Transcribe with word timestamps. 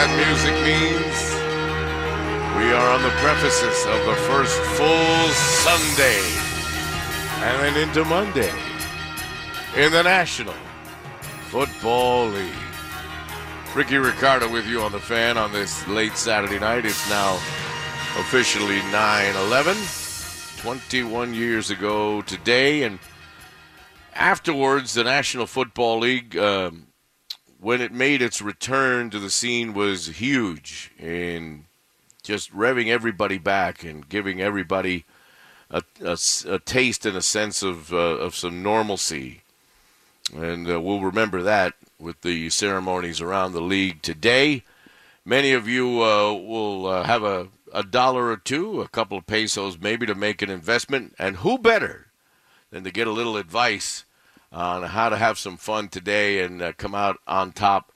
that 0.00 0.16
music 0.16 0.56
means? 0.64 1.18
We 2.56 2.72
are 2.72 2.88
on 2.88 3.02
the 3.02 3.10
prefaces 3.20 3.84
of 3.84 4.00
the 4.06 4.16
first 4.24 4.58
full 4.78 5.28
Sunday 5.60 6.22
and 7.44 7.76
then 7.76 7.88
into 7.88 8.04
Monday 8.06 8.50
in 9.76 9.92
the 9.92 10.02
National 10.02 10.54
Football 11.50 12.28
League. 12.28 12.54
Ricky 13.74 13.98
Ricardo 13.98 14.50
with 14.50 14.66
you 14.66 14.80
on 14.80 14.92
the 14.92 14.98
fan 14.98 15.36
on 15.36 15.52
this 15.52 15.86
late 15.86 16.16
Saturday 16.16 16.58
night. 16.58 16.86
It's 16.86 17.10
now 17.10 17.34
officially 18.20 18.80
9 18.90 19.36
11, 19.36 19.76
21 20.62 21.34
years 21.34 21.68
ago 21.68 22.22
today. 22.22 22.84
And 22.84 22.98
afterwards, 24.14 24.94
the 24.94 25.04
National 25.04 25.46
Football 25.46 25.98
League, 25.98 26.38
um, 26.38 26.86
when 27.60 27.80
it 27.80 27.92
made 27.92 28.22
its 28.22 28.40
return 28.40 29.10
to 29.10 29.18
the 29.18 29.30
scene, 29.30 29.74
was 29.74 30.06
huge 30.06 30.90
in 30.98 31.66
just 32.22 32.54
revving 32.54 32.88
everybody 32.88 33.38
back 33.38 33.84
and 33.84 34.08
giving 34.08 34.40
everybody 34.40 35.04
a, 35.70 35.82
a, 36.04 36.16
a 36.48 36.58
taste 36.58 37.04
and 37.04 37.16
a 37.16 37.22
sense 37.22 37.62
of, 37.62 37.92
uh, 37.92 37.96
of 37.96 38.34
some 38.34 38.62
normalcy. 38.62 39.42
And 40.34 40.70
uh, 40.70 40.80
we'll 40.80 41.00
remember 41.00 41.42
that 41.42 41.74
with 41.98 42.22
the 42.22 42.48
ceremonies 42.50 43.20
around 43.20 43.52
the 43.52 43.60
league 43.60 44.00
today. 44.00 44.64
Many 45.24 45.52
of 45.52 45.68
you 45.68 46.02
uh, 46.02 46.32
will 46.32 46.86
uh, 46.86 47.02
have 47.04 47.22
a, 47.22 47.48
a 47.74 47.82
dollar 47.82 48.28
or 48.28 48.36
two, 48.36 48.80
a 48.80 48.88
couple 48.88 49.18
of 49.18 49.26
pesos 49.26 49.78
maybe 49.78 50.06
to 50.06 50.14
make 50.14 50.40
an 50.40 50.50
investment. 50.50 51.14
And 51.18 51.36
who 51.36 51.58
better 51.58 52.06
than 52.70 52.84
to 52.84 52.90
get 52.90 53.06
a 53.06 53.12
little 53.12 53.36
advice 53.36 54.04
on 54.52 54.82
how 54.82 55.08
to 55.08 55.16
have 55.16 55.38
some 55.38 55.56
fun 55.56 55.88
today 55.88 56.40
and 56.42 56.60
uh, 56.60 56.72
come 56.76 56.94
out 56.94 57.18
on 57.26 57.52
top 57.52 57.92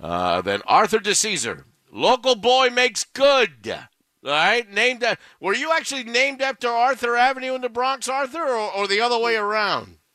uh, 0.00 0.42
than 0.42 0.62
Arthur 0.66 0.98
DeCesar. 0.98 1.64
Local 1.90 2.34
boy 2.34 2.70
makes 2.70 3.04
good. 3.04 3.52
All 4.24 4.30
right, 4.30 4.70
named. 4.70 5.04
Uh, 5.04 5.16
were 5.40 5.54
you 5.54 5.72
actually 5.72 6.04
named 6.04 6.40
after 6.42 6.68
Arthur 6.68 7.16
Avenue 7.16 7.54
in 7.54 7.60
the 7.60 7.68
Bronx, 7.68 8.08
Arthur, 8.08 8.42
or, 8.42 8.72
or 8.74 8.88
the 8.88 9.00
other 9.00 9.18
way 9.18 9.36
around? 9.36 9.98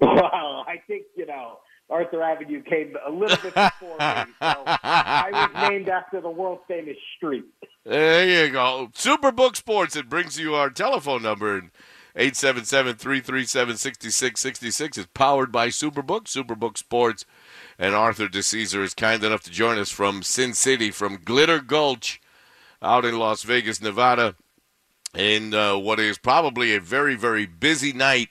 Well, 0.00 0.64
I 0.68 0.76
think 0.86 1.06
you 1.16 1.26
know 1.26 1.58
Arthur 1.90 2.22
Avenue 2.22 2.62
came 2.62 2.94
a 3.04 3.10
little 3.10 3.36
bit 3.38 3.52
before 3.52 3.96
me, 3.98 4.32
so 4.40 4.62
I 4.64 5.28
was 5.32 5.50
named 5.70 5.88
after 5.88 6.20
the 6.20 6.30
world 6.30 6.60
famous 6.68 6.96
street. 7.16 7.44
There 7.84 8.46
you 8.46 8.52
go. 8.52 8.90
Superbook 8.94 9.56
Sports. 9.56 9.96
It 9.96 10.08
brings 10.08 10.38
you 10.38 10.54
our 10.54 10.70
telephone 10.70 11.22
number. 11.22 11.70
877-337-6666 12.18 14.98
is 14.98 15.06
powered 15.06 15.50
by 15.52 15.68
Superbook, 15.68 16.24
Superbook 16.24 16.76
Sports. 16.76 17.24
And 17.78 17.94
Arthur 17.94 18.26
DeCesar 18.26 18.82
is 18.82 18.92
kind 18.92 19.22
enough 19.22 19.44
to 19.44 19.52
join 19.52 19.78
us 19.78 19.90
from 19.90 20.24
Sin 20.24 20.52
City, 20.52 20.90
from 20.90 21.20
Glitter 21.24 21.60
Gulch, 21.60 22.20
out 22.82 23.04
in 23.04 23.16
Las 23.18 23.44
Vegas, 23.44 23.80
Nevada, 23.80 24.34
in 25.14 25.54
uh, 25.54 25.78
what 25.78 26.00
is 26.00 26.18
probably 26.18 26.74
a 26.74 26.80
very, 26.80 27.14
very 27.14 27.46
busy 27.46 27.92
night, 27.92 28.30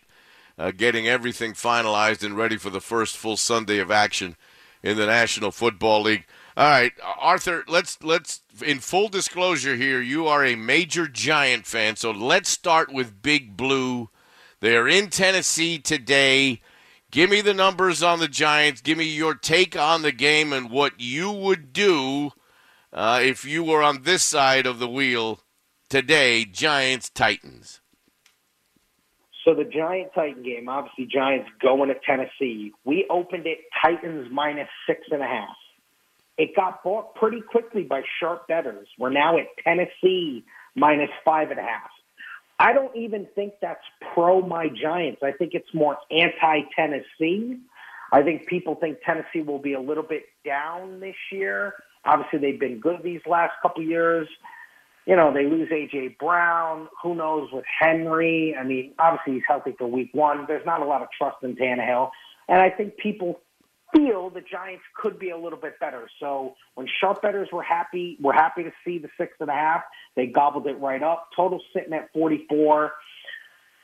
uh, 0.58 0.72
getting 0.72 1.08
everything 1.08 1.54
finalized 1.54 2.26
and 2.26 2.36
ready 2.36 2.58
for 2.58 2.70
the 2.70 2.82
first 2.82 3.16
full 3.16 3.38
Sunday 3.38 3.80
of 3.80 3.90
action 3.90 4.36
in 4.84 4.98
the 4.98 5.06
National 5.06 5.52
Football 5.52 6.02
League. 6.02 6.26
All 6.58 6.68
right, 6.68 6.92
Arthur, 7.20 7.64
let's 7.68 8.02
let's 8.02 8.42
in 8.66 8.80
full 8.80 9.10
disclosure 9.10 9.76
here, 9.76 10.02
you 10.02 10.26
are 10.26 10.44
a 10.44 10.56
major 10.56 11.08
Giant 11.08 11.68
fan, 11.68 11.98
so 11.98 12.10
let's 12.10 12.50
start 12.50 12.92
with 12.92 13.22
Big 13.22 13.56
Blue. 13.56 14.10
They're 14.60 14.88
in 14.88 15.12
Tennessee 15.12 15.78
today. 15.78 16.62
Give 17.12 17.30
me 17.30 17.42
the 17.42 17.54
numbers 17.54 18.02
on 18.02 18.18
the 18.18 18.28
Giants. 18.28 18.82
Give 18.82 18.98
me 18.98 19.06
your 19.06 19.36
take 19.36 19.78
on 19.78 20.02
the 20.02 20.12
game 20.12 20.52
and 20.52 20.72
what 20.72 20.94
you 21.00 21.32
would 21.32 21.74
do 21.74 22.32
uh, 22.92 23.20
if 23.22 23.46
you 23.46 23.64
were 23.64 23.84
on 23.84 24.02
this 24.02 24.24
side 24.24 24.66
of 24.66 24.80
the 24.80 24.90
wheel 24.90 25.42
today, 25.90 26.44
Giants 26.44 27.12
Titans. 27.12 27.82
So 29.46 29.54
the 29.54 29.64
Giant 29.64 30.10
Titan 30.16 30.42
game, 30.42 30.70
obviously 30.70 31.06
Giants 31.06 31.52
going 31.62 31.90
to 31.90 31.96
Tennessee. 32.04 32.74
We 32.84 33.06
opened 33.12 33.46
it 33.46 33.60
Titans 33.80 34.30
minus 34.32 34.70
six 34.88 35.02
and 35.12 35.22
a 35.22 35.28
half. 35.28 35.56
It 36.38 36.56
got 36.56 36.84
bought 36.84 37.16
pretty 37.16 37.42
quickly 37.42 37.84
by 37.84 38.04
sharp 38.20 38.48
bettors. 38.48 38.88
We're 39.00 39.10
now 39.10 39.38
at 39.38 39.48
Tennessee 39.64 40.44
minus 40.76 41.10
five 41.26 41.50
and 41.50 41.60
a 41.60 41.64
half. 41.64 41.90
I 42.60 42.74
don't 42.74 42.96
even 42.96 43.28
think 43.36 43.54
that's 43.62 43.84
pro 44.14 44.42
my 44.42 44.68
Giants. 44.70 45.22
I 45.24 45.32
think 45.32 45.54
it's 45.54 45.72
more 45.74 45.98
anti 46.12 46.62
Tennessee. 46.76 47.58
I 48.12 48.22
think 48.24 48.48
people 48.48 48.76
think 48.76 49.00
Tennessee 49.06 49.42
will 49.42 49.60
be 49.60 49.74
a 49.74 49.82
little 49.82 50.04
bit 50.04 50.24
down 50.46 51.00
this 51.00 51.16
year. 51.32 51.74
Obviously, 52.06 52.40
they've 52.40 52.60
been 52.60 52.80
good 52.80 53.04
these 53.04 53.22
last 53.28 53.54
couple 53.62 53.84
years. 53.84 54.28
You 55.06 55.16
know, 55.16 55.34
they 55.34 55.46
lose 55.46 55.70
AJ 55.70 56.18
Brown. 56.18 56.88
Who 57.04 57.16
knows 57.16 57.50
with 57.52 57.66
Henry? 57.80 58.56
I 58.60 58.64
mean, 58.64 58.94
obviously 59.00 59.36
he's 59.36 59.44
healthy 59.48 59.76
for 59.78 59.88
Week 59.88 60.10
One. 60.14 60.46
There's 60.48 60.66
not 60.66 60.82
a 60.82 60.86
lot 60.86 61.02
of 61.02 61.10
trust 61.18 61.38
in 61.44 61.56
Tannehill, 61.56 62.10
and 62.48 62.62
I 62.62 62.70
think 62.70 62.98
people 62.98 63.40
feel 63.94 64.30
the 64.30 64.42
Giants 64.42 64.84
could 64.96 65.20
be 65.20 65.30
a 65.30 65.38
little 65.38 65.60
bit 65.60 65.80
better. 65.80 66.10
So 66.20 66.56
when 66.76 66.88
sharp 67.00 67.22
bettors 67.22 67.50
were 67.52 67.64
happy, 67.64 68.18
we're 68.22 68.34
happy 68.34 68.64
to 68.64 68.72
see 68.86 68.98
the 68.98 69.10
six 69.18 69.34
and 69.40 69.50
a 69.50 69.54
half. 69.54 69.82
They 70.16 70.28
gobbled 70.28 70.68
it 70.68 70.80
right 70.80 71.02
up. 71.02 71.30
Total 71.36 71.62
sitting 71.74 71.94
at 71.94 72.12
44. 72.14 72.92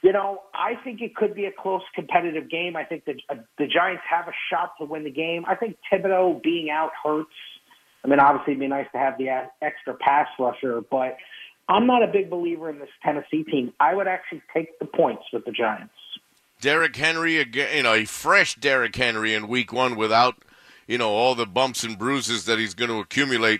You 0.02 0.12
know, 0.12 0.42
I 0.54 0.74
think 0.84 1.02
it 1.02 1.16
could 1.16 1.34
be 1.34 1.46
a 1.46 1.52
close 1.52 1.82
competitive 1.96 2.50
game. 2.50 2.76
I 2.76 2.84
think 2.84 3.06
the 3.06 3.14
uh, 3.30 3.36
the 3.58 3.68
Giants 3.68 4.04
have 4.10 4.28
a 4.28 4.34
shot 4.52 4.74
to 4.80 4.86
win 4.86 5.06
the 5.06 5.12
game. 5.12 5.46
I 5.48 5.56
think 5.56 5.78
Thibodeaux 5.92 6.44
being 6.44 6.70
out 6.70 6.92
hurts. 7.02 7.30
I 8.04 8.10
mean, 8.10 8.20
obviously, 8.20 8.54
it'd 8.54 8.60
be 8.60 8.68
nice 8.68 8.88
to 8.92 8.98
have 8.98 9.18
the 9.18 9.30
extra 9.62 9.94
pass 9.94 10.28
rusher, 10.38 10.82
but 10.92 11.16
I'm 11.70 11.88
not 11.88 12.04
a 12.04 12.08
big 12.08 12.30
believer 12.30 12.70
in 12.70 12.80
this 12.80 12.90
Tennessee 13.02 13.44
team. 13.44 13.72
I 13.80 13.96
would 13.96 14.08
actually 14.08 14.42
take 14.54 14.78
the 14.80 14.86
points 14.86 15.24
with 15.32 15.46
the 15.46 15.52
Giants. 15.52 15.94
Derrick 16.64 16.96
Henry, 16.96 17.34
you 17.34 17.84
know, 17.84 17.94
a 17.94 18.06
fresh 18.06 18.56
Derrick 18.56 18.96
Henry 18.96 19.34
in 19.34 19.50
week 19.50 19.74
one 19.74 19.98
without, 19.98 20.36
you 20.88 20.98
know, 20.98 21.10
all 21.10 21.36
the 21.36 21.46
bumps 21.46 21.84
and 21.84 22.00
bruises 22.00 22.46
that 22.46 22.58
he's 22.58 22.74
going 22.74 22.90
to 22.90 23.00
accumulate 23.00 23.60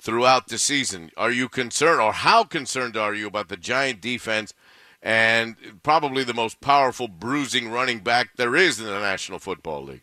throughout 0.00 0.48
the 0.48 0.58
season. 0.58 1.12
Are 1.16 1.30
you 1.30 1.48
concerned, 1.48 2.00
or 2.00 2.12
how 2.12 2.42
concerned 2.42 2.96
are 2.96 3.14
you 3.14 3.28
about 3.28 3.50
the 3.50 3.56
Giant 3.56 4.00
defense 4.00 4.52
and 5.00 5.54
probably 5.84 6.24
the 6.24 6.34
most 6.34 6.60
powerful 6.60 7.06
bruising 7.06 7.70
running 7.70 8.00
back 8.00 8.30
there 8.36 8.56
is 8.56 8.80
in 8.80 8.86
the 8.86 8.98
National 8.98 9.38
Football 9.38 9.84
League? 9.84 10.02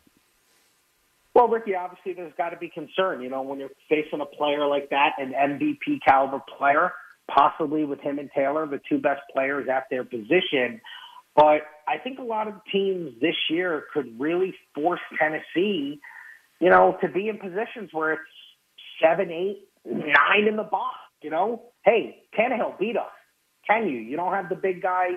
Well, 1.34 1.50
Ricky, 1.50 1.76
obviously 1.76 2.14
there's 2.14 2.34
got 2.38 2.52
to 2.52 2.58
be 2.58 2.70
concern. 2.70 3.22
You 3.22 3.30
know, 3.30 3.42
when 3.42 3.60
you're 3.60 3.72
facing 3.90 4.22
a 4.22 4.26
player 4.26 4.66
like 4.66 4.90
that, 4.92 5.16
an 5.18 5.34
MVP 5.34 6.00
caliber 6.08 6.42
player, 6.58 6.94
possibly 7.30 7.84
with 7.84 8.00
him 8.00 8.20
and 8.20 8.30
Taylor, 8.34 8.66
the 8.66 8.80
two 8.88 9.00
best 9.00 9.20
players 9.34 9.68
at 9.68 9.88
their 9.92 10.06
position. 10.06 10.80
But 11.38 11.62
I 11.88 12.00
think 12.04 12.18
a 12.18 12.24
lot 12.24 12.48
of 12.48 12.56
teams 12.72 13.12
this 13.22 13.36
year 13.50 13.84
could 13.94 14.20
really 14.20 14.56
force 14.74 15.00
Tennessee, 15.20 16.02
you 16.60 16.70
know, 16.70 16.98
to 17.02 17.08
be 17.08 17.30
in 17.30 17.38
positions 17.38 17.92
where 17.94 18.14
it's 18.14 18.22
seven, 19.02 19.30
eight, 19.30 19.70
nine 19.86 20.48
in 20.50 20.58
the 20.58 20.64
box. 20.64 20.96
You 21.22 21.30
know, 21.30 21.62
hey, 21.86 22.24
Tannehill 22.38 22.80
beat 22.80 22.98
us. 22.98 23.06
Can 23.68 23.88
you? 23.88 24.00
You 24.00 24.18
don't 24.18 24.34
have 24.34 24.50
the 24.50 24.56
big 24.56 24.82
guy 24.82 25.10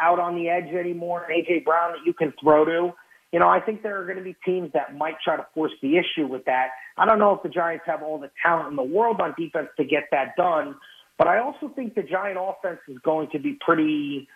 out 0.00 0.20
on 0.20 0.36
the 0.36 0.48
edge 0.48 0.72
anymore, 0.72 1.26
AJ 1.30 1.64
Brown 1.64 1.92
that 1.92 2.06
you 2.06 2.12
can 2.12 2.32
throw 2.40 2.64
to. 2.64 2.92
You 3.32 3.40
know, 3.40 3.48
I 3.48 3.58
think 3.60 3.82
there 3.82 4.00
are 4.00 4.04
going 4.04 4.18
to 4.18 4.22
be 4.22 4.36
teams 4.44 4.70
that 4.74 4.96
might 4.96 5.14
try 5.24 5.36
to 5.36 5.46
force 5.54 5.72
the 5.82 5.96
issue 5.96 6.28
with 6.28 6.44
that. 6.44 6.68
I 6.96 7.04
don't 7.04 7.18
know 7.18 7.34
if 7.34 7.42
the 7.42 7.48
Giants 7.48 7.84
have 7.86 8.00
all 8.02 8.18
the 8.18 8.30
talent 8.44 8.68
in 8.68 8.76
the 8.76 8.84
world 8.84 9.20
on 9.20 9.34
defense 9.36 9.68
to 9.76 9.84
get 9.84 10.04
that 10.12 10.36
done, 10.36 10.76
but 11.18 11.26
I 11.26 11.40
also 11.40 11.68
think 11.74 11.96
the 11.96 12.04
Giant 12.04 12.38
offense 12.40 12.78
is 12.86 12.98
going 13.04 13.28
to 13.32 13.40
be 13.40 13.58
pretty 13.64 14.28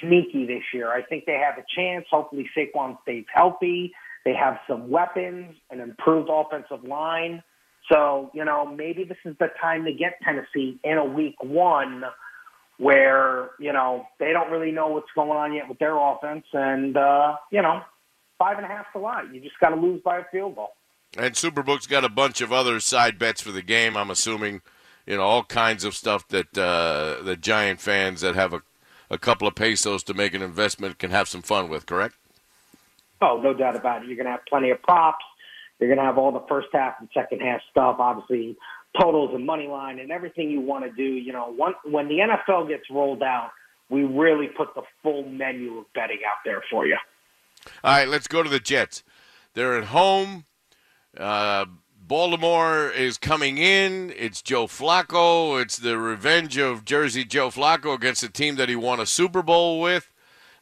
sneaky 0.00 0.46
this 0.46 0.62
year. 0.72 0.90
I 0.92 1.02
think 1.02 1.24
they 1.26 1.40
have 1.44 1.58
a 1.58 1.64
chance. 1.74 2.06
Hopefully 2.10 2.48
Saquon 2.56 2.96
stays 3.02 3.24
healthy. 3.32 3.92
They 4.24 4.34
have 4.34 4.58
some 4.68 4.90
weapons, 4.90 5.54
an 5.70 5.80
improved 5.80 6.28
offensive 6.32 6.84
line. 6.84 7.42
So, 7.90 8.30
you 8.34 8.44
know, 8.44 8.66
maybe 8.66 9.04
this 9.04 9.18
is 9.24 9.36
the 9.38 9.48
time 9.60 9.84
to 9.84 9.92
get 9.92 10.18
Tennessee 10.24 10.80
in 10.82 10.98
a 10.98 11.04
week 11.04 11.36
one 11.40 12.02
where, 12.78 13.50
you 13.60 13.72
know, 13.72 14.06
they 14.18 14.32
don't 14.32 14.50
really 14.50 14.72
know 14.72 14.88
what's 14.88 15.10
going 15.14 15.30
on 15.30 15.54
yet 15.54 15.68
with 15.68 15.78
their 15.78 15.96
offense. 15.96 16.44
And, 16.52 16.96
uh, 16.96 17.36
you 17.50 17.62
know, 17.62 17.80
five 18.38 18.56
and 18.56 18.66
a 18.66 18.68
half 18.68 18.92
to 18.92 18.98
lot. 18.98 19.32
You 19.32 19.40
just 19.40 19.58
got 19.60 19.70
to 19.70 19.76
lose 19.76 20.02
by 20.02 20.18
a 20.18 20.24
field 20.30 20.56
goal. 20.56 20.72
And 21.16 21.34
Superbook's 21.34 21.86
got 21.86 22.04
a 22.04 22.08
bunch 22.08 22.40
of 22.40 22.52
other 22.52 22.80
side 22.80 23.18
bets 23.18 23.40
for 23.40 23.52
the 23.52 23.62
game, 23.62 23.96
I'm 23.96 24.10
assuming. 24.10 24.60
You 25.06 25.16
know, 25.16 25.22
all 25.22 25.44
kinds 25.44 25.84
of 25.84 25.94
stuff 25.94 26.26
that 26.28 26.58
uh, 26.58 27.22
the 27.22 27.36
Giant 27.36 27.80
fans 27.80 28.22
that 28.22 28.34
have 28.34 28.52
a 28.52 28.62
a 29.10 29.18
couple 29.18 29.46
of 29.46 29.54
pesos 29.54 30.02
to 30.04 30.14
make 30.14 30.34
an 30.34 30.42
investment 30.42 30.98
can 30.98 31.10
have 31.10 31.28
some 31.28 31.42
fun 31.42 31.68
with, 31.68 31.86
correct? 31.86 32.16
Oh, 33.20 33.40
no 33.42 33.54
doubt 33.54 33.76
about 33.76 34.02
it. 34.02 34.08
You're 34.08 34.16
going 34.16 34.26
to 34.26 34.32
have 34.32 34.44
plenty 34.48 34.70
of 34.70 34.82
props. 34.82 35.24
You're 35.78 35.88
going 35.88 35.98
to 35.98 36.04
have 36.04 36.18
all 36.18 36.32
the 36.32 36.44
first 36.48 36.68
half 36.72 36.94
and 37.00 37.08
second 37.14 37.40
half 37.40 37.60
stuff, 37.70 37.96
obviously 37.98 38.56
totals 38.98 39.30
and 39.34 39.44
money 39.44 39.66
line 39.66 39.98
and 39.98 40.10
everything 40.10 40.50
you 40.50 40.60
want 40.60 40.84
to 40.84 40.90
do. 40.90 41.02
You 41.02 41.32
know, 41.32 41.52
one, 41.52 41.74
when 41.84 42.08
the 42.08 42.18
NFL 42.18 42.68
gets 42.68 42.84
rolled 42.90 43.22
out, 43.22 43.50
we 43.88 44.02
really 44.02 44.48
put 44.48 44.74
the 44.74 44.82
full 45.02 45.28
menu 45.28 45.78
of 45.78 45.92
betting 45.94 46.18
out 46.26 46.38
there 46.44 46.62
for 46.70 46.86
you. 46.86 46.96
All 47.84 47.92
right, 47.92 48.08
let's 48.08 48.26
go 48.26 48.42
to 48.42 48.48
the 48.48 48.60
Jets. 48.60 49.02
They're 49.54 49.78
at 49.78 49.84
home. 49.84 50.44
Uh, 51.16 51.66
Baltimore 52.06 52.88
is 52.88 53.18
coming 53.18 53.58
in. 53.58 54.12
It's 54.16 54.40
Joe 54.40 54.68
Flacco. 54.68 55.60
It's 55.60 55.76
the 55.76 55.98
revenge 55.98 56.56
of 56.56 56.84
Jersey 56.84 57.24
Joe 57.24 57.50
Flacco 57.50 57.94
against 57.94 58.22
a 58.22 58.28
team 58.28 58.54
that 58.56 58.68
he 58.68 58.76
won 58.76 59.00
a 59.00 59.06
Super 59.06 59.42
Bowl 59.42 59.80
with. 59.80 60.08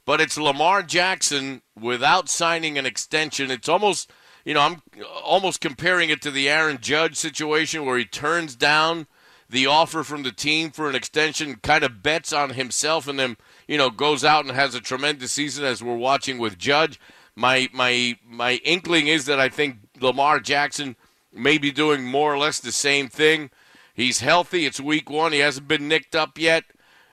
But 0.07 0.23
it's 0.23 0.39
Lamar 0.39 0.83
Jackson 0.83 1.61
without 1.79 2.31
signing 2.31 2.79
an 2.79 2.87
extension. 2.87 3.51
It's 3.51 3.69
almost, 3.69 4.11
you 4.47 4.55
know, 4.55 4.63
I'm 4.63 4.83
almost 5.23 5.61
comparing 5.61 6.09
it 6.09 6.23
to 6.23 6.31
the 6.31 6.49
Aaron 6.49 6.79
Judge 6.81 7.17
situation 7.17 7.85
where 7.85 7.99
he 7.99 8.07
turns 8.07 8.57
down 8.57 9.07
the 9.51 9.67
offer 9.67 10.03
from 10.03 10.23
the 10.23 10.33
team 10.33 10.71
for 10.71 10.89
an 10.89 10.95
extension, 10.95 11.57
kind 11.57 11.85
of 11.85 12.03
bets 12.03 12.33
on 12.33 12.51
himself, 12.51 13.07
and 13.07 13.19
then, 13.19 13.37
you 13.69 13.77
know, 13.77 13.91
goes 13.91 14.25
out 14.25 14.47
and 14.47 14.55
has 14.55 14.75
a 14.75 14.81
tremendous 14.81 15.33
season 15.33 15.67
as 15.67 15.83
we're 15.83 15.95
watching 15.95 16.39
with 16.39 16.57
Judge. 16.57 16.99
My 17.37 17.69
my 17.75 18.17
my 18.27 18.55
inkling 18.65 19.09
is 19.09 19.27
that 19.27 19.39
I 19.39 19.51
think 19.51 19.77
Lamar 20.01 20.41
Jackson 20.41 20.97
may 21.35 21.59
be 21.59 21.71
doing 21.71 22.05
more 22.05 22.33
or 22.33 22.39
less 22.39 22.61
the 22.61 22.73
same 22.73 23.09
thing. 23.09 23.51
He's 23.95 24.21
healthy. 24.21 24.67
It's 24.67 24.81
week 24.81 25.09
one. 25.11 25.33
He 25.33 25.39
hasn't 25.39 25.69
been 25.69 25.89
nicked 25.89 26.17
up 26.17 26.39
yet. 26.39 26.65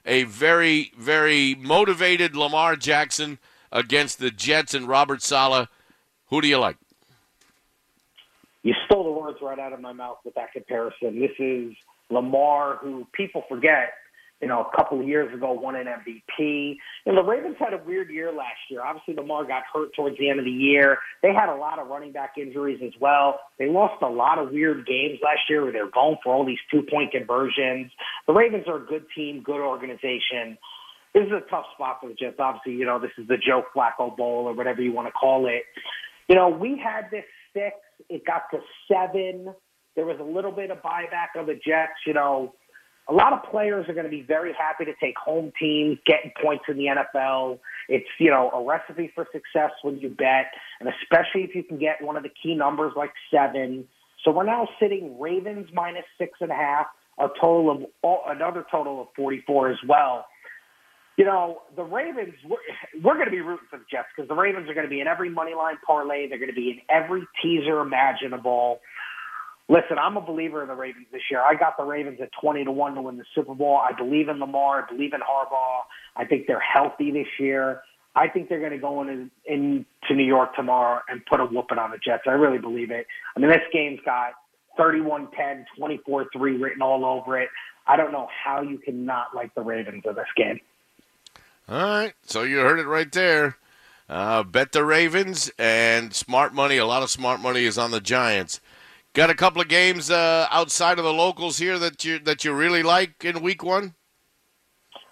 A 0.06 0.23
very, 0.23 0.91
very 0.97 1.56
motivated 1.56 2.35
Lamar 2.35 2.75
Jackson 2.75 3.38
against 3.71 4.19
the 4.19 4.31
Jets 4.31 4.73
and 4.73 4.88
Robert 4.88 5.21
Saleh. 5.21 5.68
Who 6.27 6.41
do 6.41 6.47
you 6.47 6.57
like? 6.57 6.77
You 8.63 8.73
stole 8.85 9.03
the 9.03 9.12
words 9.12 9.39
right 9.41 9.59
out 9.59 9.73
of 9.73 9.81
my 9.81 9.94
mouth 9.94 10.18
with 10.23 10.35
that 10.35 10.53
comparison. 10.53 11.19
This 11.19 11.31
is 11.39 11.73
Lamar, 12.09 12.77
who 12.77 13.07
people 13.13 13.44
forget 13.47 13.94
you 14.41 14.47
know, 14.47 14.61
a 14.61 14.75
couple 14.75 14.99
of 14.99 15.07
years 15.07 15.31
ago 15.33 15.53
won 15.53 15.75
an 15.75 15.85
MVP. 15.85 16.77
And 17.05 17.15
the 17.15 17.23
Ravens 17.23 17.57
had 17.59 17.73
a 17.73 17.77
weird 17.77 18.09
year 18.09 18.31
last 18.31 18.57
year. 18.69 18.81
Obviously, 18.83 19.13
Lamar 19.13 19.45
got 19.45 19.63
hurt 19.71 19.93
towards 19.95 20.17
the 20.17 20.29
end 20.29 20.39
of 20.39 20.45
the 20.45 20.51
year. 20.51 20.97
They 21.21 21.31
had 21.33 21.47
a 21.47 21.55
lot 21.55 21.77
of 21.77 21.88
running 21.88 22.11
back 22.11 22.33
injuries 22.38 22.81
as 22.83 22.93
well. 22.99 23.39
They 23.59 23.67
lost 23.67 24.01
a 24.01 24.07
lot 24.07 24.39
of 24.39 24.51
weird 24.51 24.88
games 24.88 25.19
last 25.23 25.41
year 25.47 25.61
where 25.61 25.71
they're 25.71 25.91
going 25.91 26.17
for 26.23 26.33
all 26.33 26.45
these 26.45 26.59
two 26.71 26.81
point 26.89 27.11
conversions. 27.11 27.91
The 28.25 28.33
Ravens 28.33 28.65
are 28.67 28.77
a 28.77 28.85
good 28.85 29.05
team, 29.15 29.43
good 29.43 29.61
organization. 29.61 30.57
This 31.13 31.23
is 31.27 31.33
a 31.33 31.49
tough 31.49 31.65
spot 31.75 31.99
for 32.01 32.09
the 32.09 32.15
Jets. 32.15 32.37
Obviously, 32.39 32.73
you 32.73 32.85
know, 32.85 32.99
this 32.99 33.11
is 33.19 33.27
the 33.27 33.37
Joe 33.37 33.63
Flacco 33.75 34.15
Bowl 34.15 34.45
or 34.47 34.53
whatever 34.53 34.81
you 34.81 34.91
want 34.91 35.07
to 35.07 35.11
call 35.11 35.45
it. 35.47 35.63
You 36.27 36.35
know, 36.35 36.49
we 36.49 36.81
had 36.83 37.11
this 37.11 37.25
six, 37.53 37.75
it 38.09 38.25
got 38.25 38.44
to 38.51 38.59
seven. 38.87 39.53
There 39.95 40.05
was 40.05 40.17
a 40.19 40.23
little 40.23 40.53
bit 40.53 40.71
of 40.71 40.77
buyback 40.77 41.39
of 41.39 41.47
the 41.47 41.53
Jets, 41.53 41.99
you 42.07 42.13
know 42.13 42.53
a 43.11 43.13
lot 43.13 43.33
of 43.33 43.43
players 43.51 43.89
are 43.89 43.93
going 43.93 44.05
to 44.05 44.09
be 44.09 44.21
very 44.21 44.53
happy 44.53 44.85
to 44.85 44.93
take 45.01 45.17
home 45.17 45.51
teams, 45.59 45.97
getting 46.05 46.31
points 46.41 46.63
in 46.69 46.77
the 46.77 46.85
NFL. 46.85 47.59
It's, 47.89 48.07
you 48.19 48.31
know, 48.31 48.49
a 48.51 48.63
recipe 48.63 49.11
for 49.13 49.27
success 49.33 49.71
when 49.81 49.99
you 49.99 50.09
bet, 50.09 50.45
and 50.79 50.87
especially 50.87 51.43
if 51.43 51.53
you 51.53 51.63
can 51.63 51.77
get 51.77 52.01
one 52.01 52.15
of 52.15 52.23
the 52.23 52.29
key 52.29 52.55
numbers 52.55 52.93
like 52.95 53.11
seven. 53.29 53.85
So 54.23 54.31
we're 54.31 54.45
now 54.45 54.69
sitting 54.79 55.19
Ravens 55.19 55.67
minus 55.73 56.05
six 56.17 56.39
and 56.39 56.51
a 56.51 56.55
half, 56.55 56.85
a 57.19 57.27
total 57.39 57.69
of 57.69 57.83
oh, 58.01 58.21
another 58.27 58.65
total 58.71 59.01
of 59.01 59.07
44 59.17 59.71
as 59.71 59.77
well. 59.85 60.25
You 61.17 61.25
know, 61.25 61.63
the 61.75 61.83
Ravens, 61.83 62.33
we're, 62.47 62.57
we're 63.03 63.15
going 63.15 63.25
to 63.25 63.31
be 63.31 63.41
rooting 63.41 63.67
for 63.69 63.77
the 63.77 63.85
Jets 63.91 64.07
because 64.15 64.29
the 64.29 64.35
Ravens 64.35 64.69
are 64.69 64.73
going 64.73 64.85
to 64.85 64.89
be 64.89 65.01
in 65.01 65.07
every 65.07 65.29
money 65.29 65.53
line 65.53 65.75
parlay. 65.85 66.29
They're 66.29 66.39
going 66.39 66.49
to 66.49 66.55
be 66.55 66.69
in 66.69 66.79
every 66.89 67.27
teaser 67.43 67.81
imaginable. 67.81 68.79
Listen, 69.71 69.97
I'm 69.97 70.18
a 70.18 70.21
believer 70.21 70.62
in 70.62 70.68
the 70.68 70.75
Ravens 70.75 71.06
this 71.13 71.21
year. 71.31 71.41
I 71.41 71.56
got 71.56 71.77
the 71.77 71.85
Ravens 71.85 72.19
at 72.21 72.29
20 72.41 72.65
to 72.65 72.71
1 72.73 72.95
to 72.95 73.01
win 73.01 73.15
the 73.15 73.23
Super 73.33 73.56
Bowl. 73.56 73.77
I 73.77 73.94
believe 73.94 74.27
in 74.27 74.38
Lamar. 74.38 74.83
I 74.83 74.91
believe 74.91 75.13
in 75.13 75.21
Harbaugh. 75.21 75.83
I 76.18 76.25
think 76.25 76.45
they're 76.45 76.59
healthy 76.59 77.09
this 77.09 77.27
year. 77.39 77.81
I 78.13 78.27
think 78.27 78.50
they're 78.50 78.59
going 78.59 78.73
to 78.73 78.77
go 78.77 79.01
in, 79.01 79.31
into 79.45 79.85
New 80.13 80.25
York 80.25 80.56
tomorrow 80.56 81.00
and 81.07 81.25
put 81.25 81.39
a 81.39 81.45
whooping 81.45 81.77
on 81.77 81.91
the 81.91 81.97
Jets. 82.00 82.23
I 82.27 82.31
really 82.31 82.57
believe 82.57 82.91
it. 82.91 83.07
I 83.33 83.39
mean, 83.39 83.47
this 83.47 83.62
game's 83.71 84.01
got 84.03 84.33
31-10, 84.77 85.63
24-3 85.79 86.25
written 86.62 86.81
all 86.81 87.06
over 87.06 87.39
it. 87.39 87.47
I 87.88 87.95
don't 87.95 88.12
know 88.12 88.27
how 88.44 88.62
you 88.62 88.77
can 88.77 89.06
not 89.06 89.33
like 89.33 89.56
the 89.56 89.62
Ravens 89.62 90.03
in 90.06 90.15
this 90.15 90.25
game. 90.35 90.59
All 91.69 91.77
right, 91.77 92.13
so 92.23 92.44
you 92.44 92.57
heard 92.57 92.79
it 92.79 92.88
right 92.88 93.09
there. 93.09 93.56
Uh, 94.09 94.44
bet 94.44 94.73
the 94.73 94.83
Ravens 94.83 95.50
and 95.57 96.13
smart 96.13 96.53
money. 96.53 96.75
A 96.75 96.85
lot 96.85 97.03
of 97.03 97.09
smart 97.09 97.39
money 97.39 97.63
is 97.63 97.77
on 97.77 97.91
the 97.91 98.01
Giants. 98.01 98.59
Got 99.13 99.29
a 99.29 99.35
couple 99.35 99.61
of 99.61 99.67
games 99.67 100.09
uh, 100.09 100.47
outside 100.51 100.97
of 100.97 101.03
the 101.03 101.11
locals 101.11 101.57
here 101.57 101.77
that 101.79 102.05
you 102.05 102.19
that 102.19 102.45
you 102.45 102.53
really 102.53 102.81
like 102.81 103.25
in 103.25 103.41
Week 103.41 103.61
One. 103.61 103.93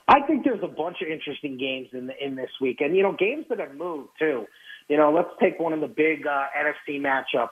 I 0.07 0.21
think 0.25 0.45
there's 0.45 0.63
a 0.63 0.69
bunch 0.69 0.97
of 1.01 1.09
interesting 1.09 1.57
games 1.57 1.89
in 1.91 2.09
in 2.21 2.35
this 2.37 2.49
week, 2.61 2.77
and 2.79 2.95
you 2.95 3.03
know 3.03 3.11
games 3.19 3.45
that 3.49 3.59
have 3.59 3.75
moved 3.75 4.11
too. 4.17 4.45
You 4.87 4.95
know, 4.95 5.11
let's 5.11 5.29
take 5.41 5.59
one 5.59 5.73
of 5.73 5.81
the 5.81 5.87
big 5.87 6.25
uh, 6.25 6.45
NFC 6.57 6.97
matchups. 7.01 7.49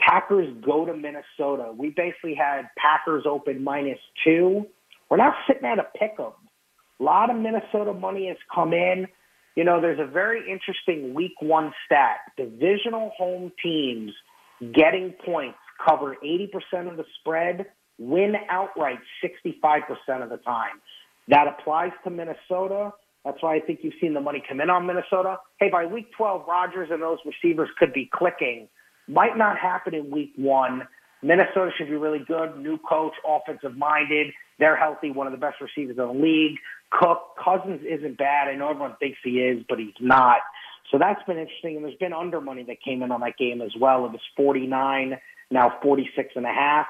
Packers 0.00 0.48
go 0.64 0.86
to 0.86 0.94
Minnesota. 0.94 1.70
We 1.76 1.90
basically 1.90 2.34
had 2.34 2.70
Packers 2.78 3.24
open 3.26 3.62
minus 3.62 3.98
two. 4.24 4.66
We're 5.10 5.18
now 5.18 5.34
sitting 5.46 5.66
at 5.66 5.78
a 5.78 5.86
pick 5.98 6.14
'em. 6.18 6.32
A 6.98 7.02
lot 7.02 7.28
of 7.28 7.36
Minnesota 7.36 7.92
money 7.92 8.28
has 8.28 8.38
come 8.54 8.72
in. 8.72 9.06
You 9.54 9.64
know, 9.64 9.82
there's 9.82 10.00
a 10.00 10.10
very 10.10 10.50
interesting 10.50 11.12
week 11.12 11.34
one 11.40 11.74
stat. 11.84 12.20
Divisional 12.38 13.10
home 13.18 13.52
teams 13.62 14.12
getting 14.72 15.14
points, 15.24 15.58
cover 15.86 16.16
80% 16.24 16.90
of 16.90 16.96
the 16.96 17.04
spread, 17.20 17.66
win 17.98 18.34
outright 18.48 18.98
65% 19.24 20.22
of 20.22 20.30
the 20.30 20.38
time. 20.38 20.80
That 21.28 21.46
applies 21.46 21.92
to 22.04 22.10
Minnesota. 22.10 22.92
That's 23.24 23.42
why 23.42 23.56
I 23.56 23.60
think 23.60 23.80
you've 23.82 23.94
seen 24.00 24.14
the 24.14 24.20
money 24.20 24.42
come 24.48 24.60
in 24.60 24.70
on 24.70 24.86
Minnesota. 24.86 25.36
Hey, 25.60 25.68
by 25.70 25.84
week 25.84 26.06
12, 26.16 26.46
Rodgers 26.48 26.88
and 26.90 27.02
those 27.02 27.18
receivers 27.26 27.68
could 27.78 27.92
be 27.92 28.08
clicking. 28.12 28.68
Might 29.08 29.36
not 29.36 29.58
happen 29.58 29.94
in 29.94 30.10
week 30.10 30.32
one. 30.36 30.86
Minnesota 31.22 31.70
should 31.76 31.88
be 31.88 31.96
really 31.96 32.24
good. 32.26 32.56
New 32.58 32.78
coach, 32.78 33.14
offensive 33.26 33.76
minded. 33.76 34.28
They're 34.58 34.76
healthy. 34.76 35.10
One 35.10 35.26
of 35.26 35.32
the 35.32 35.38
best 35.38 35.56
receivers 35.60 35.96
in 35.98 36.06
the 36.06 36.12
league. 36.12 36.58
Cook, 36.90 37.36
Cousins 37.42 37.80
isn't 37.86 38.16
bad. 38.18 38.48
I 38.48 38.54
know 38.54 38.70
everyone 38.70 38.96
thinks 38.98 39.18
he 39.22 39.40
is, 39.40 39.64
but 39.68 39.78
he's 39.78 39.94
not. 40.00 40.38
So 40.90 40.98
that's 40.98 41.22
been 41.24 41.38
interesting. 41.38 41.76
And 41.76 41.84
there's 41.84 41.96
been 41.96 42.12
under 42.12 42.40
money 42.40 42.62
that 42.64 42.82
came 42.82 43.02
in 43.02 43.10
on 43.10 43.20
that 43.20 43.36
game 43.38 43.60
as 43.60 43.72
well. 43.78 44.06
It 44.06 44.12
was 44.12 44.20
49, 44.36 45.18
now 45.50 45.78
46 45.82 46.32
and 46.36 46.46
a 46.46 46.52
half. 46.52 46.86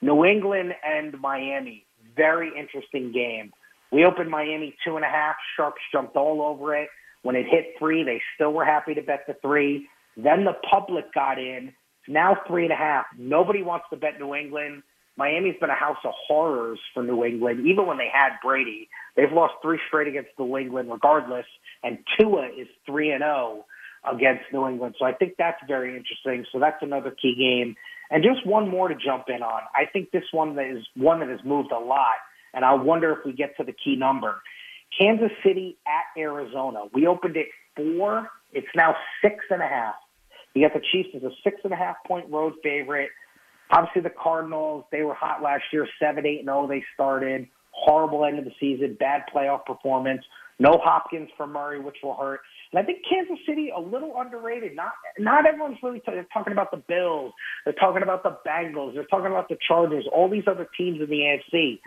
New 0.00 0.24
England 0.24 0.74
and 0.84 1.18
Miami, 1.20 1.84
very 2.16 2.50
interesting 2.56 3.12
game. 3.12 3.52
We 3.90 4.04
opened 4.04 4.30
Miami 4.30 4.76
two 4.84 4.96
and 4.96 5.04
a 5.04 5.08
half. 5.08 5.36
Sharks 5.56 5.80
jumped 5.90 6.16
all 6.16 6.42
over 6.42 6.76
it. 6.76 6.88
When 7.22 7.34
it 7.34 7.46
hit 7.46 7.74
three, 7.78 8.04
they 8.04 8.20
still 8.34 8.52
were 8.52 8.64
happy 8.64 8.94
to 8.94 9.02
bet 9.02 9.24
the 9.26 9.34
three. 9.42 9.88
Then 10.16 10.44
the 10.44 10.56
public 10.70 11.12
got 11.14 11.38
in. 11.38 11.68
It's 11.68 12.08
now 12.08 12.36
three 12.46 12.64
and 12.64 12.72
a 12.72 12.76
half. 12.76 13.06
Nobody 13.16 13.62
wants 13.62 13.86
to 13.90 13.96
bet 13.96 14.20
New 14.20 14.34
England. 14.34 14.82
Miami's 15.18 15.56
been 15.60 15.68
a 15.68 15.74
house 15.74 15.98
of 16.04 16.12
horrors 16.28 16.78
for 16.94 17.02
New 17.02 17.24
England. 17.24 17.66
Even 17.66 17.86
when 17.86 17.98
they 17.98 18.08
had 18.10 18.38
Brady, 18.42 18.88
they've 19.16 19.32
lost 19.32 19.54
three 19.60 19.80
straight 19.88 20.06
against 20.06 20.30
New 20.38 20.56
England, 20.56 20.90
regardless. 20.90 21.46
And 21.82 21.98
Tua 22.18 22.48
is 22.56 22.68
three 22.86 23.10
and 23.10 23.20
zero 23.20 23.64
oh 24.06 24.14
against 24.16 24.44
New 24.52 24.66
England. 24.68 24.94
So 24.96 25.04
I 25.04 25.12
think 25.12 25.34
that's 25.36 25.60
very 25.66 25.96
interesting. 25.96 26.46
So 26.52 26.60
that's 26.60 26.80
another 26.82 27.10
key 27.10 27.34
game. 27.36 27.74
And 28.10 28.22
just 28.22 28.46
one 28.46 28.68
more 28.70 28.88
to 28.88 28.94
jump 28.94 29.24
in 29.28 29.42
on. 29.42 29.62
I 29.74 29.86
think 29.92 30.12
this 30.12 30.22
one 30.30 30.54
that 30.54 30.66
is 30.66 30.86
one 30.94 31.18
that 31.20 31.28
has 31.28 31.40
moved 31.44 31.72
a 31.72 31.78
lot, 31.78 32.16
and 32.54 32.64
I 32.64 32.74
wonder 32.74 33.12
if 33.12 33.18
we 33.26 33.32
get 33.32 33.56
to 33.58 33.64
the 33.64 33.72
key 33.72 33.96
number. 33.96 34.40
Kansas 34.98 35.32
City 35.44 35.76
at 35.86 36.18
Arizona. 36.18 36.84
We 36.94 37.06
opened 37.06 37.36
it 37.36 37.48
four. 37.76 38.30
It's 38.52 38.68
now 38.74 38.94
six 39.20 39.44
and 39.50 39.60
a 39.60 39.66
half. 39.66 39.96
You 40.54 40.66
got 40.66 40.74
the 40.74 40.84
Chiefs 40.92 41.10
as 41.14 41.22
a 41.22 41.30
six 41.44 41.56
and 41.64 41.72
a 41.72 41.76
half 41.76 41.96
point 42.06 42.30
road 42.30 42.54
favorite. 42.62 43.10
Obviously, 43.70 44.02
the 44.02 44.10
Cardinals, 44.10 44.84
they 44.90 45.02
were 45.02 45.14
hot 45.14 45.42
last 45.42 45.64
year, 45.72 45.86
7 46.00 46.24
8 46.24 46.44
0. 46.44 46.66
They 46.68 46.84
started. 46.94 47.48
Horrible 47.72 48.24
end 48.24 48.38
of 48.40 48.44
the 48.44 48.50
season, 48.58 48.96
bad 48.98 49.22
playoff 49.32 49.64
performance. 49.64 50.22
No 50.58 50.80
Hopkins 50.82 51.28
for 51.36 51.46
Murray, 51.46 51.78
which 51.78 51.96
will 52.02 52.16
hurt. 52.16 52.40
And 52.72 52.80
I 52.80 52.84
think 52.84 52.98
Kansas 53.08 53.38
City 53.46 53.70
a 53.74 53.80
little 53.80 54.14
underrated. 54.18 54.74
Not 54.74 54.92
not 55.18 55.46
everyone's 55.46 55.78
really 55.82 56.00
t- 56.00 56.12
talking 56.32 56.52
about 56.52 56.70
the 56.70 56.82
Bills. 56.88 57.32
They're 57.64 57.74
talking 57.74 58.02
about 58.02 58.24
the 58.24 58.36
Bengals. 58.46 58.94
They're 58.94 59.04
talking 59.04 59.30
about 59.30 59.48
the 59.48 59.56
Chargers. 59.66 60.06
All 60.12 60.28
these 60.28 60.44
other 60.48 60.66
teams 60.76 61.00
in 61.00 61.08
the 61.08 61.38
AFC. 61.54 61.78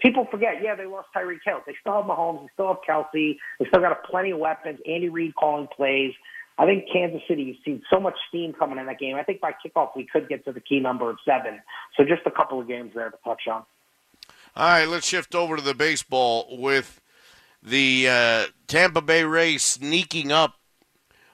People 0.00 0.26
forget, 0.30 0.62
yeah, 0.62 0.74
they 0.74 0.86
lost 0.86 1.08
Tyreek 1.14 1.40
Hill. 1.44 1.58
They 1.66 1.74
still 1.80 1.96
have 1.96 2.04
Mahomes. 2.04 2.42
They 2.42 2.48
still 2.54 2.68
have 2.68 2.78
Kelce. 2.88 3.36
They 3.58 3.66
still 3.68 3.82
got 3.82 3.92
a 3.92 4.08
plenty 4.10 4.30
of 4.30 4.38
weapons. 4.38 4.78
Andy 4.88 5.10
Reid 5.10 5.34
calling 5.34 5.68
plays. 5.76 6.12
I 6.60 6.66
think 6.66 6.84
Kansas 6.92 7.22
City, 7.26 7.44
you've 7.44 7.56
seen 7.64 7.82
so 7.90 7.98
much 7.98 8.16
steam 8.28 8.52
coming 8.52 8.78
in 8.78 8.84
that 8.84 8.98
game. 8.98 9.16
I 9.16 9.22
think 9.22 9.40
by 9.40 9.52
kickoff 9.52 9.96
we 9.96 10.06
could 10.06 10.28
get 10.28 10.44
to 10.44 10.52
the 10.52 10.60
key 10.60 10.78
number 10.78 11.08
of 11.08 11.16
seven. 11.24 11.58
So 11.96 12.04
just 12.04 12.20
a 12.26 12.30
couple 12.30 12.60
of 12.60 12.68
games 12.68 12.92
there 12.94 13.08
to 13.08 13.16
touch 13.24 13.48
on. 13.50 13.62
All 14.54 14.68
right, 14.68 14.84
let's 14.84 15.06
shift 15.06 15.34
over 15.34 15.56
to 15.56 15.62
the 15.62 15.72
baseball 15.72 16.58
with 16.58 17.00
the 17.62 18.06
uh, 18.06 18.46
Tampa 18.66 19.00
Bay 19.00 19.24
Rays 19.24 19.62
sneaking 19.62 20.30
up 20.32 20.56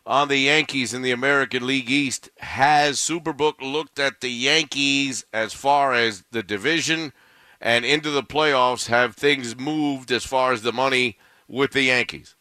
on 0.06 0.28
the 0.28 0.38
Yankees 0.38 0.95
in 0.95 1.02
the 1.02 1.11
American 1.11 1.66
League 1.66 1.90
East. 1.90 2.30
Has 2.38 2.99
Superbook 2.99 3.61
looked 3.61 3.99
at 3.99 4.21
the 4.21 4.30
Yankees 4.30 5.25
as 5.33 5.52
far 5.52 5.92
as 5.92 6.23
the 6.30 6.45
division 6.45 7.12
and 7.61 7.85
into 7.85 8.11
the 8.11 8.23
playoffs? 8.23 8.87
Have 8.87 9.16
things 9.16 9.59
moved 9.59 10.12
as 10.12 10.25
far 10.25 10.52
as 10.52 10.62
the 10.62 10.73
money 10.73 11.18
with 11.49 11.73
the 11.73 11.83
Yankees? 11.83 12.36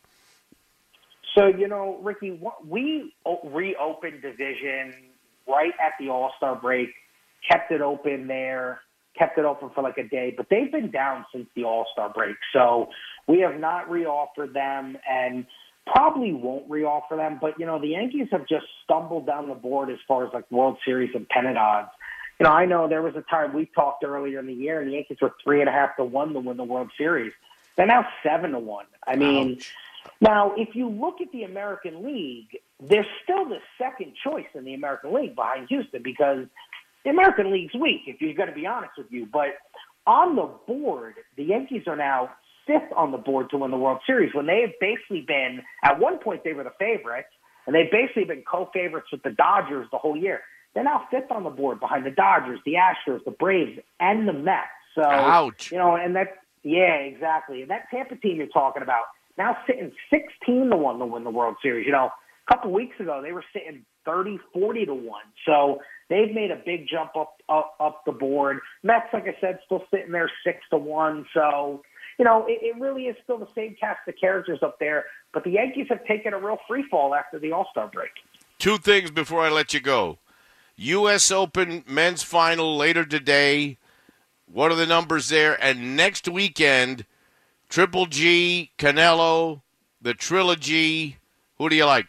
So, 1.35 1.47
you 1.47 1.67
know, 1.67 1.99
Ricky, 2.01 2.39
we 2.65 3.13
reopened 3.43 4.21
division 4.21 4.93
right 5.47 5.73
at 5.85 5.93
the 5.99 6.09
All 6.09 6.31
Star 6.37 6.55
break. 6.55 6.89
kept 7.49 7.71
it 7.71 7.81
open 7.81 8.27
there, 8.27 8.79
kept 9.17 9.37
it 9.37 9.45
open 9.45 9.69
for 9.75 9.83
like 9.83 9.97
a 9.97 10.07
day, 10.07 10.33
but 10.35 10.47
they've 10.49 10.71
been 10.71 10.91
down 10.91 11.25
since 11.33 11.47
the 11.55 11.65
All 11.65 11.85
Star 11.91 12.09
break. 12.09 12.37
So 12.53 12.89
we 13.27 13.41
have 13.41 13.59
not 13.59 13.89
reoffered 13.89 14.53
them 14.53 14.97
and 15.09 15.45
probably 15.85 16.33
won't 16.33 16.69
reoffer 16.69 17.17
them. 17.17 17.37
But, 17.39 17.59
you 17.59 17.65
know, 17.65 17.79
the 17.79 17.89
Yankees 17.89 18.27
have 18.31 18.47
just 18.47 18.65
stumbled 18.83 19.27
down 19.27 19.49
the 19.49 19.55
board 19.55 19.89
as 19.89 19.97
far 20.07 20.25
as 20.25 20.33
like 20.33 20.49
World 20.51 20.77
Series 20.85 21.11
and 21.13 21.27
pennant 21.27 21.57
odds. 21.57 21.89
You 22.39 22.45
know, 22.45 22.51
I 22.51 22.65
know 22.65 22.87
there 22.87 23.01
was 23.01 23.15
a 23.15 23.21
time 23.29 23.53
we 23.53 23.69
talked 23.75 24.03
earlier 24.03 24.39
in 24.39 24.47
the 24.47 24.53
year 24.53 24.79
and 24.81 24.89
the 24.89 24.93
Yankees 24.93 25.17
were 25.21 25.33
three 25.43 25.59
and 25.59 25.69
a 25.69 25.71
half 25.71 25.95
to 25.97 26.03
one 26.03 26.33
to 26.33 26.39
win 26.39 26.57
the 26.57 26.63
World 26.63 26.91
Series. 26.97 27.31
They're 27.77 27.85
now 27.85 28.07
seven 28.23 28.51
to 28.51 28.59
one. 28.59 28.85
I 29.05 29.15
mean, 29.15 29.57
Ouch. 29.57 29.73
Now 30.21 30.53
if 30.55 30.75
you 30.75 30.89
look 30.89 31.21
at 31.21 31.31
the 31.31 31.43
American 31.43 32.05
League, 32.05 32.59
they're 32.79 33.07
still 33.23 33.45
the 33.45 33.59
second 33.77 34.13
choice 34.23 34.45
in 34.53 34.65
the 34.65 34.73
American 34.73 35.13
League 35.13 35.35
behind 35.35 35.67
Houston 35.69 36.01
because 36.03 36.45
the 37.03 37.09
American 37.09 37.51
League's 37.51 37.73
weak, 37.73 38.01
if 38.07 38.19
you're 38.21 38.33
going 38.33 38.49
to 38.49 38.55
be 38.55 38.65
honest 38.65 38.93
with 38.97 39.11
you. 39.11 39.27
But 39.31 39.55
on 40.07 40.35
the 40.35 40.49
board, 40.67 41.15
the 41.37 41.43
Yankees 41.43 41.83
are 41.87 41.95
now 41.95 42.31
fifth 42.65 42.91
on 42.95 43.11
the 43.11 43.17
board 43.17 43.49
to 43.51 43.57
win 43.57 43.71
the 43.71 43.77
World 43.77 43.99
Series 44.05 44.33
when 44.33 44.47
they 44.47 44.61
have 44.61 44.71
basically 44.81 45.21
been, 45.21 45.61
at 45.83 45.99
one 45.99 46.17
point, 46.17 46.43
they 46.43 46.53
were 46.53 46.63
the 46.63 46.73
favorites, 46.79 47.29
and 47.67 47.75
they've 47.75 47.91
basically 47.91 48.25
been 48.25 48.43
co 48.49 48.69
favorites 48.73 49.07
with 49.11 49.23
the 49.23 49.31
Dodgers 49.31 49.87
the 49.91 49.97
whole 49.97 50.17
year. 50.17 50.41
They're 50.73 50.83
now 50.83 51.07
fifth 51.09 51.31
on 51.31 51.43
the 51.43 51.49
board 51.49 51.79
behind 51.79 52.05
the 52.05 52.11
Dodgers, 52.11 52.59
the 52.65 52.73
Astros, 52.73 53.23
the 53.23 53.31
Braves, 53.31 53.79
and 53.99 54.27
the 54.27 54.33
Mets. 54.33 54.67
So, 54.93 55.03
Ouch. 55.03 55.71
you 55.71 55.77
know, 55.77 55.95
and 55.95 56.15
that 56.15 56.37
yeah, 56.63 56.95
exactly. 56.95 57.61
And 57.61 57.69
that 57.69 57.89
Tampa 57.91 58.15
team 58.15 58.37
you're 58.37 58.47
talking 58.47 58.81
about 58.81 59.03
now 59.37 59.57
sitting 59.67 59.91
16 60.11 60.69
to 60.69 60.77
1 60.77 60.99
to 60.99 61.05
win 61.05 61.23
the 61.23 61.29
World 61.29 61.55
Series. 61.61 61.85
You 61.85 61.91
know, 61.91 62.09
a 62.47 62.53
couple 62.53 62.71
weeks 62.71 62.99
ago 62.99 63.21
they 63.23 63.31
were 63.31 63.43
sitting 63.53 63.85
30, 64.05 64.39
40 64.53 64.85
to 64.85 64.93
1. 64.93 65.21
So 65.45 65.79
they've 66.09 66.33
made 66.33 66.51
a 66.51 66.61
big 66.65 66.87
jump 66.87 67.11
up 67.15 67.37
up, 67.49 67.75
up 67.79 68.01
the 68.05 68.11
board. 68.11 68.59
Mets, 68.83 69.07
like 69.13 69.23
I 69.23 69.35
said, 69.41 69.59
still 69.65 69.83
sitting 69.91 70.11
there 70.11 70.31
6 70.45 70.57
to 70.71 70.77
1. 70.77 71.25
So, 71.33 71.81
you 72.17 72.25
know, 72.25 72.45
it, 72.47 72.59
it 72.61 72.79
really 72.79 73.03
is 73.03 73.15
still 73.23 73.37
the 73.37 73.47
same 73.55 73.75
cast 73.79 73.99
of 74.07 74.15
characters 74.19 74.59
up 74.63 74.77
there. 74.79 75.05
But 75.33 75.43
the 75.43 75.51
Yankees 75.51 75.87
have 75.89 76.05
taken 76.05 76.33
a 76.33 76.39
real 76.39 76.57
free 76.67 76.85
fall 76.89 77.13
after 77.13 77.39
the 77.39 77.51
All 77.51 77.67
Star 77.71 77.87
break. 77.87 78.11
Two 78.57 78.77
things 78.77 79.11
before 79.11 79.41
I 79.41 79.49
let 79.49 79.73
you 79.73 79.79
go. 79.79 80.19
U.S. 80.77 81.31
Open 81.31 81.83
men's 81.87 82.23
final 82.23 82.75
later 82.75 83.05
today. 83.05 83.77
What 84.51 84.71
are 84.71 84.75
the 84.75 84.85
numbers 84.85 85.29
there? 85.29 85.61
And 85.63 85.95
next 85.95 86.27
weekend, 86.27 87.05
Triple 87.75 88.05
G, 88.05 88.71
Canelo, 88.77 89.61
the 90.01 90.13
trilogy. 90.13 91.17
Who 91.57 91.67
do 91.67 91.75
you 91.75 91.83
like? 91.83 92.05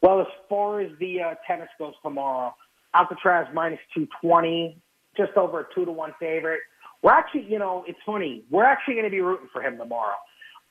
Well, 0.00 0.22
as 0.22 0.28
far 0.48 0.80
as 0.80 0.90
the 0.98 1.20
uh, 1.20 1.34
tennis 1.46 1.68
goes 1.78 1.92
tomorrow, 2.02 2.54
Alcaraz 2.96 3.52
minus 3.52 3.78
220, 3.92 4.80
just 5.14 5.36
over 5.36 5.60
a 5.60 5.66
2 5.74 5.84
to 5.84 5.92
1 5.92 6.14
favorite. 6.18 6.60
We're 7.02 7.12
actually, 7.12 7.42
you 7.50 7.58
know, 7.58 7.84
it's 7.86 7.98
funny. 8.06 8.44
We're 8.48 8.64
actually 8.64 8.94
going 8.94 9.04
to 9.04 9.10
be 9.10 9.20
rooting 9.20 9.50
for 9.52 9.60
him 9.60 9.76
tomorrow. 9.76 10.16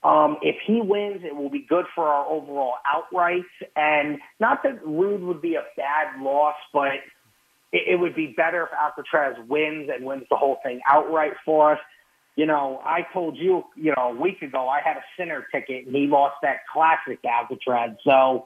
Um, 0.03 0.37
if 0.41 0.55
he 0.65 0.81
wins, 0.81 1.21
it 1.23 1.35
will 1.35 1.51
be 1.51 1.67
good 1.69 1.85
for 1.93 2.07
our 2.07 2.25
overall 2.25 2.73
outrights. 2.91 3.43
And 3.75 4.17
not 4.39 4.63
that 4.63 4.83
Ruud 4.83 5.19
would 5.27 5.43
be 5.43 5.53
a 5.53 5.63
bad 5.77 6.19
loss, 6.19 6.55
but 6.73 6.93
it, 7.71 7.83
it 7.87 7.99
would 7.99 8.15
be 8.15 8.33
better 8.35 8.63
if 8.63 8.69
Alcaraz 8.71 9.47
wins 9.47 9.91
and 9.93 10.03
wins 10.03 10.23
the 10.31 10.37
whole 10.37 10.57
thing 10.63 10.81
outright 10.89 11.33
for 11.45 11.73
us. 11.73 11.79
You 12.39 12.45
know, 12.45 12.79
I 12.85 13.01
told 13.11 13.35
you, 13.35 13.65
you 13.75 13.93
know, 13.97 14.11
a 14.11 14.15
week 14.15 14.41
ago 14.41 14.69
I 14.69 14.79
had 14.81 14.95
a 14.95 15.03
center 15.17 15.45
ticket 15.53 15.87
and 15.87 15.93
he 15.93 16.07
lost 16.07 16.35
that 16.41 16.59
classic 16.71 17.19
Alcaraz. 17.21 17.97
So, 18.05 18.45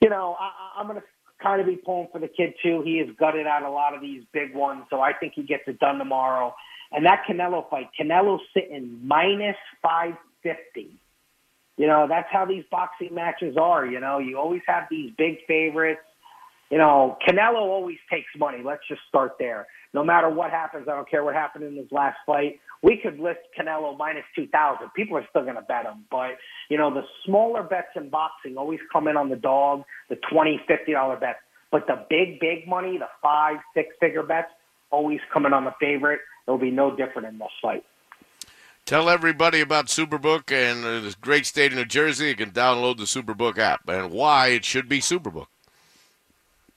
you 0.00 0.08
know, 0.08 0.36
I, 0.38 0.78
I'm 0.78 0.86
going 0.86 1.00
to 1.00 1.04
kind 1.42 1.60
of 1.60 1.66
be 1.66 1.74
pulling 1.74 2.06
for 2.12 2.20
the 2.20 2.28
kid 2.28 2.54
too. 2.62 2.82
He 2.84 2.98
has 2.98 3.08
gutted 3.18 3.48
out 3.48 3.64
a 3.64 3.68
lot 3.68 3.96
of 3.96 4.00
these 4.00 4.22
big 4.32 4.54
ones, 4.54 4.84
so 4.90 5.00
I 5.00 5.12
think 5.12 5.32
he 5.34 5.42
gets 5.42 5.64
it 5.66 5.80
done 5.80 5.98
tomorrow. 5.98 6.54
And 6.92 7.04
that 7.04 7.24
Canelo 7.28 7.68
fight, 7.68 7.88
Canelo's 8.00 8.42
sitting 8.54 9.00
minus 9.02 9.56
550. 9.82 10.94
You 11.78 11.86
know, 11.88 12.06
that's 12.08 12.28
how 12.30 12.44
these 12.44 12.62
boxing 12.70 13.12
matches 13.12 13.56
are. 13.60 13.84
You 13.86 13.98
know, 13.98 14.20
you 14.20 14.38
always 14.38 14.62
have 14.68 14.84
these 14.88 15.10
big 15.18 15.38
favorites 15.48 15.98
you 16.70 16.78
know, 16.78 17.18
Canelo 17.26 17.56
always 17.56 17.98
takes 18.08 18.28
money. 18.38 18.58
Let's 18.64 18.82
just 18.88 19.00
start 19.08 19.32
there. 19.38 19.66
No 19.92 20.04
matter 20.04 20.30
what 20.30 20.50
happens, 20.52 20.86
I 20.88 20.94
don't 20.94 21.10
care 21.10 21.24
what 21.24 21.34
happened 21.34 21.64
in 21.64 21.74
his 21.74 21.90
last 21.90 22.16
fight. 22.24 22.60
We 22.82 22.96
could 22.96 23.18
list 23.18 23.40
Canelo 23.58 23.96
minus 23.96 24.24
2,000. 24.34 24.88
People 24.96 25.18
are 25.18 25.26
still 25.28 25.42
going 25.42 25.56
to 25.56 25.62
bet 25.62 25.84
him. 25.84 26.04
But, 26.10 26.38
you 26.70 26.78
know, 26.78 26.92
the 26.92 27.02
smaller 27.26 27.62
bets 27.62 27.88
in 27.94 28.08
boxing 28.08 28.56
always 28.56 28.80
come 28.90 29.06
in 29.06 29.16
on 29.16 29.28
the 29.28 29.36
dog, 29.36 29.84
the 30.08 30.16
$20, 30.16 30.56
$50 30.68 31.20
bets. 31.20 31.38
But 31.70 31.86
the 31.86 32.04
big, 32.08 32.40
big 32.40 32.66
money, 32.66 32.98
the 32.98 33.08
five, 33.22 33.56
six 33.74 33.88
figure 34.00 34.22
bets, 34.22 34.48
always 34.90 35.20
coming 35.32 35.52
on 35.52 35.64
the 35.64 35.74
favorite. 35.78 36.20
It'll 36.46 36.58
be 36.58 36.70
no 36.70 36.96
different 36.96 37.28
in 37.28 37.38
this 37.38 37.48
fight. 37.60 37.84
Tell 38.86 39.08
everybody 39.08 39.60
about 39.60 39.86
Superbook 39.86 40.50
and 40.50 40.84
uh, 40.84 41.00
this 41.00 41.14
great 41.14 41.46
state 41.46 41.70
of 41.72 41.78
New 41.78 41.84
Jersey. 41.84 42.28
You 42.28 42.34
can 42.34 42.50
download 42.50 42.96
the 42.96 43.04
Superbook 43.04 43.58
app 43.58 43.88
and 43.88 44.10
why 44.10 44.48
it 44.48 44.64
should 44.64 44.88
be 44.88 45.00
Superbook. 45.00 45.46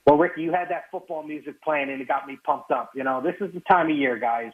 Well, 0.06 0.18
Ricky, 0.18 0.42
you 0.42 0.52
had 0.52 0.68
that 0.68 0.84
football 0.92 1.22
music 1.22 1.60
playing, 1.62 1.90
and 1.90 2.00
it 2.00 2.06
got 2.06 2.26
me 2.26 2.38
pumped 2.44 2.70
up. 2.70 2.90
You 2.94 3.04
know, 3.04 3.22
this 3.22 3.34
is 3.40 3.52
the 3.54 3.60
time 3.60 3.90
of 3.90 3.96
year, 3.96 4.18
guys. 4.18 4.52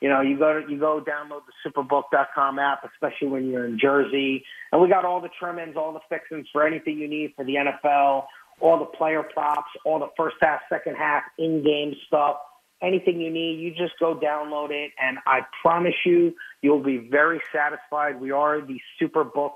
You 0.00 0.10
know, 0.10 0.20
you 0.20 0.38
go 0.38 0.60
to 0.60 0.70
you 0.70 0.78
go 0.78 1.00
download 1.00 1.42
the 1.46 1.70
Superbook.com 1.70 2.58
app, 2.58 2.84
especially 2.84 3.28
when 3.28 3.48
you're 3.48 3.66
in 3.66 3.78
Jersey, 3.78 4.44
and 4.72 4.82
we 4.82 4.88
got 4.88 5.04
all 5.04 5.20
the 5.20 5.30
trimmings, 5.38 5.76
all 5.76 5.92
the 5.92 6.00
fixings 6.08 6.46
for 6.52 6.66
anything 6.66 6.98
you 6.98 7.08
need 7.08 7.32
for 7.34 7.44
the 7.44 7.54
NFL, 7.54 8.26
all 8.60 8.78
the 8.78 8.84
player 8.84 9.22
props, 9.22 9.70
all 9.84 9.98
the 9.98 10.10
first 10.16 10.36
half, 10.40 10.60
second 10.68 10.96
half, 10.96 11.22
in-game 11.38 11.94
stuff. 12.06 12.36
Anything 12.82 13.22
you 13.22 13.30
need, 13.30 13.58
you 13.58 13.70
just 13.70 13.98
go 13.98 14.14
download 14.14 14.70
it, 14.70 14.92
and 15.00 15.16
I 15.26 15.40
promise 15.62 15.94
you, 16.04 16.34
you'll 16.60 16.82
be 16.82 16.98
very 16.98 17.40
satisfied. 17.50 18.20
We 18.20 18.32
are 18.32 18.60
the 18.60 18.78
Superbook 19.00 19.54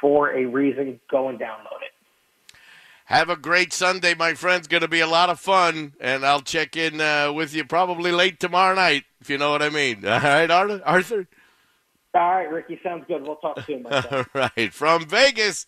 for 0.00 0.30
a 0.30 0.46
reason. 0.46 1.00
Go 1.10 1.28
and 1.28 1.38
download 1.38 1.82
it. 1.82 1.92
Have 3.06 3.28
a 3.28 3.34
great 3.34 3.72
Sunday, 3.72 4.14
my 4.14 4.34
friends. 4.34 4.68
Going 4.68 4.82
to 4.82 4.88
be 4.88 5.00
a 5.00 5.06
lot 5.08 5.30
of 5.30 5.40
fun, 5.40 5.94
and 6.00 6.24
I'll 6.24 6.42
check 6.42 6.76
in 6.76 7.00
uh, 7.00 7.32
with 7.32 7.52
you 7.52 7.64
probably 7.64 8.12
late 8.12 8.38
tomorrow 8.38 8.76
night, 8.76 9.02
if 9.20 9.30
you 9.30 9.38
know 9.38 9.50
what 9.50 9.62
I 9.62 9.68
mean. 9.68 10.04
All 10.06 10.20
right, 10.20 10.50
Arthur? 10.50 11.26
All 12.14 12.20
right, 12.20 12.50
Ricky. 12.50 12.80
Sounds 12.82 13.04
good. 13.06 13.22
We'll 13.22 13.36
talk 13.36 13.60
soon. 13.66 13.86
All 13.90 14.24
right. 14.34 14.72
From 14.72 15.06
Vegas, 15.06 15.66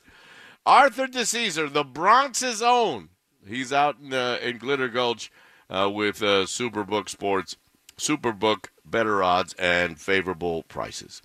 Arthur 0.66 1.06
DeCesar, 1.06 1.72
the 1.72 1.84
Bronx's 1.84 2.62
own. 2.62 3.10
He's 3.46 3.72
out 3.72 3.96
in, 4.00 4.12
uh, 4.12 4.38
in 4.42 4.58
Glitter 4.58 4.88
Gulch 4.88 5.30
uh, 5.68 5.90
with 5.92 6.22
uh, 6.22 6.46
Superbook 6.46 7.08
Sports. 7.08 7.56
Superbook, 7.98 8.66
better 8.84 9.22
odds 9.22 9.54
and 9.54 10.00
favorable 10.00 10.62
prices. 10.64 11.22